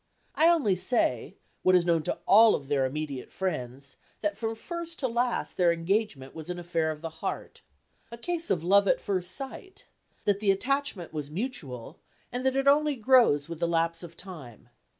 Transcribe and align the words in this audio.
I 0.33 0.47
only 0.47 0.75
say, 0.75 1.35
what 1.61 1.75
is 1.75 1.85
known 1.85 2.01
to 2.05 2.17
all 2.25 2.55
of 2.55 2.69
their 2.69 2.87
immediate 2.87 3.31
friends, 3.31 3.97
that 4.21 4.35
from 4.35 4.55
first 4.55 4.97
to 5.01 5.07
last 5.07 5.57
their 5.57 5.71
engagement 5.71 6.33
was 6.33 6.49
an 6.49 6.57
affair 6.57 6.89
of 6.89 7.01
the 7.01 7.11
heart 7.21 7.61
a 8.11 8.17
case 8.17 8.49
of 8.49 8.63
"love 8.63 8.87
at 8.87 8.99
first 8.99 9.29
sight" 9.29 9.85
that 10.25 10.39
the 10.39 10.49
attachment 10.49 11.13
was 11.13 11.29
mutual, 11.29 11.99
and 12.31 12.43
that 12.47 12.55
it 12.55 12.67
only 12.67 12.95
grows 12.95 13.47
with 13.47 13.59
the 13.59 13.67
lapse 13.67 14.01
of 14.01 14.17
time. 14.17 14.69